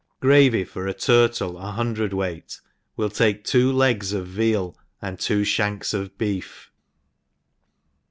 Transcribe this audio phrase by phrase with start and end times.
[0.19, 2.59] Gravy for a tiytle a hundred weight,
[2.97, 6.71] will take two legs of veal^ add two (hank$ of beef.